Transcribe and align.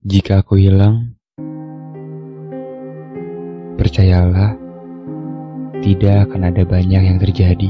Jika 0.00 0.40
aku 0.40 0.56
hilang, 0.56 1.12
percayalah, 3.76 4.56
tidak 5.84 6.24
akan 6.24 6.48
ada 6.48 6.64
banyak 6.64 7.02
yang 7.04 7.20
terjadi. 7.20 7.68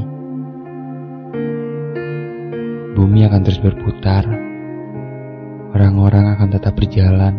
Bumi 2.95 3.27
akan 3.27 3.43
terus 3.43 3.59
berputar, 3.59 4.23
orang-orang 5.75 6.39
akan 6.39 6.55
tetap 6.55 6.79
berjalan, 6.79 7.35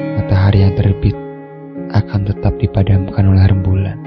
matahari 0.00 0.64
yang 0.64 0.72
terbit 0.80 1.16
akan 1.92 2.32
tetap 2.32 2.56
dipadamkan 2.56 3.28
oleh 3.28 3.44
rembulan. 3.44 4.00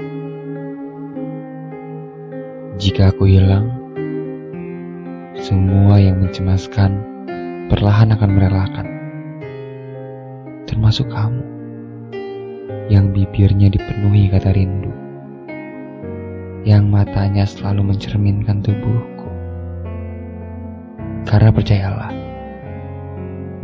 Jika 2.82 3.14
aku 3.14 3.30
hilang, 3.30 3.70
semua 5.38 6.02
yang 6.02 6.18
mencemaskan 6.18 6.98
perlahan 7.70 8.18
akan 8.18 8.30
merelakan 8.34 8.93
termasuk 10.64 11.08
kamu 11.12 11.44
yang 12.92 13.12
bibirnya 13.12 13.72
dipenuhi 13.72 14.28
kata 14.28 14.52
rindu, 14.52 14.92
yang 16.68 16.88
matanya 16.88 17.48
selalu 17.48 17.96
mencerminkan 17.96 18.60
tubuhku. 18.60 19.28
Karena 21.24 21.48
percayalah 21.48 22.12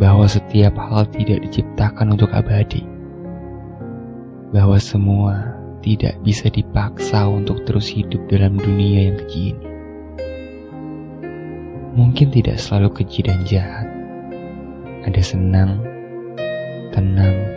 bahwa 0.01 0.25
setiap 0.25 0.73
hal 0.81 1.05
tidak 1.13 1.45
diciptakan 1.45 2.17
untuk 2.17 2.33
abadi, 2.33 2.81
bahwa 4.53 4.81
semua 4.81 5.61
tidak 5.85 6.17
bisa 6.25 6.49
dipaksa 6.49 7.29
untuk 7.29 7.65
terus 7.69 7.93
hidup 7.93 8.25
dalam 8.29 8.57
dunia 8.57 9.13
yang 9.13 9.17
keji 9.21 9.53
ini. 9.53 9.69
Mungkin 11.91 12.33
tidak 12.33 12.57
selalu 12.57 13.05
keji 13.05 13.21
dan 13.29 13.45
jahat, 13.45 13.89
ada 15.05 15.21
senang 15.21 16.00
tenang, 17.01 17.49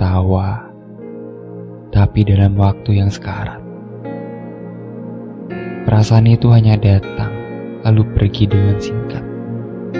tawa, 0.00 0.72
tapi 1.92 2.24
dalam 2.24 2.56
waktu 2.56 2.96
yang 2.96 3.12
sekarat. 3.12 3.60
Perasaan 5.84 6.32
itu 6.32 6.48
hanya 6.48 6.80
datang, 6.80 7.28
lalu 7.84 8.08
pergi 8.16 8.48
dengan 8.48 8.80
singkat. 8.80 9.20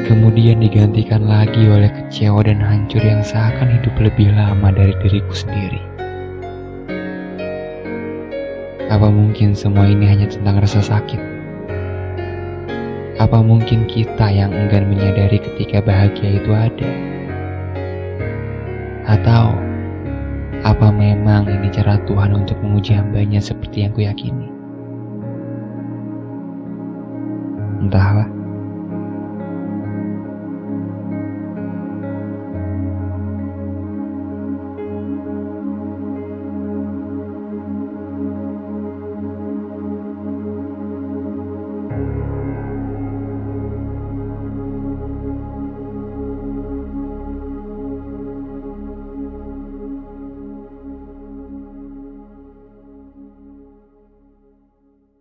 Kemudian 0.08 0.64
digantikan 0.64 1.28
lagi 1.28 1.68
oleh 1.68 1.92
kecewa 1.92 2.40
dan 2.40 2.64
hancur 2.64 3.04
yang 3.04 3.20
seakan 3.20 3.68
hidup 3.68 3.92
lebih 4.00 4.32
lama 4.32 4.72
dari 4.72 4.96
diriku 5.04 5.36
sendiri. 5.36 5.84
Apa 8.88 9.12
mungkin 9.12 9.52
semua 9.52 9.84
ini 9.84 10.08
hanya 10.08 10.24
tentang 10.24 10.56
rasa 10.64 10.80
sakit? 10.80 11.20
Apa 13.20 13.44
mungkin 13.44 13.84
kita 13.84 14.32
yang 14.32 14.56
enggan 14.56 14.88
menyadari 14.88 15.36
ketika 15.36 15.84
bahagia 15.84 16.40
itu 16.40 16.48
ada? 16.56 17.17
Atau 19.08 19.56
apa 20.62 20.92
memang 20.92 21.48
ini 21.48 21.72
cara 21.72 21.96
Tuhan 22.04 22.36
untuk 22.36 22.60
menguji 22.60 22.92
hambanya 22.92 23.40
seperti 23.40 23.88
yang 23.88 23.92
kuyakini? 23.96 24.46
Entahlah. 27.80 28.37